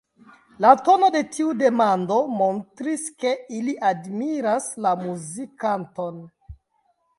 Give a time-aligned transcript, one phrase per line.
[0.63, 6.21] La tono de tiu demando montris, ke ili admiras la muzikanton.